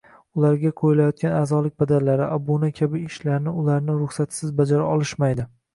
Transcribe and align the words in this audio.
ularga 0.39 0.71
qo‘yilayotgan 0.81 1.35
a’zolik 1.41 1.75
badallari, 1.83 2.27
obuna 2.39 2.73
kabi 2.81 3.05
ishlarni 3.11 3.57
ularni 3.65 4.01
ruxsatisiz 4.03 4.59
bajara 4.63 4.93
olishmaydi 4.97 5.53